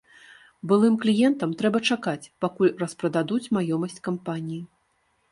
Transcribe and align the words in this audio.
Былым 0.69 0.95
кліентам 1.01 1.51
трэба 1.59 1.81
чакаць, 1.95 2.29
пакуль 2.45 2.71
распрададуць 2.83 3.51
маёмасць 3.57 4.01
кампаніі. 4.09 4.59